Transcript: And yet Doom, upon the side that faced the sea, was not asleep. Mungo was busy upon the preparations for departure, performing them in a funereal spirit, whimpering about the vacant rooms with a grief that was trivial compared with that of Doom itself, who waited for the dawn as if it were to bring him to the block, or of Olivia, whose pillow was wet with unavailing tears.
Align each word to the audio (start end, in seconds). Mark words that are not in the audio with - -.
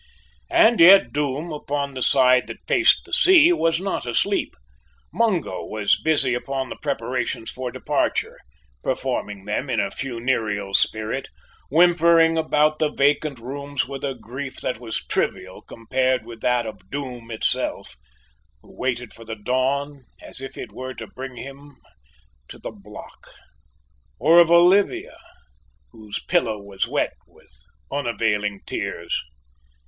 And 0.49 0.79
yet 0.79 1.13
Doom, 1.13 1.51
upon 1.53 1.93
the 1.93 2.01
side 2.01 2.47
that 2.47 2.65
faced 2.67 3.05
the 3.05 3.13
sea, 3.13 3.53
was 3.53 3.79
not 3.79 4.07
asleep. 4.07 4.55
Mungo 5.13 5.63
was 5.63 5.95
busy 6.03 6.33
upon 6.33 6.69
the 6.69 6.75
preparations 6.81 7.51
for 7.51 7.69
departure, 7.71 8.39
performing 8.83 9.45
them 9.45 9.69
in 9.69 9.79
a 9.79 9.91
funereal 9.91 10.73
spirit, 10.73 11.29
whimpering 11.69 12.35
about 12.35 12.79
the 12.79 12.89
vacant 12.89 13.37
rooms 13.37 13.87
with 13.87 14.03
a 14.03 14.15
grief 14.15 14.59
that 14.61 14.79
was 14.79 15.05
trivial 15.05 15.61
compared 15.61 16.25
with 16.25 16.41
that 16.41 16.65
of 16.65 16.89
Doom 16.89 17.29
itself, 17.29 17.95
who 18.63 18.75
waited 18.75 19.13
for 19.13 19.23
the 19.23 19.35
dawn 19.35 20.05
as 20.19 20.41
if 20.41 20.57
it 20.57 20.71
were 20.71 20.95
to 20.95 21.05
bring 21.05 21.35
him 21.35 21.75
to 22.47 22.57
the 22.57 22.71
block, 22.71 23.27
or 24.17 24.39
of 24.39 24.49
Olivia, 24.49 25.15
whose 25.91 26.17
pillow 26.19 26.57
was 26.59 26.87
wet 26.87 27.13
with 27.27 27.53
unavailing 27.91 28.61
tears. 28.65 29.23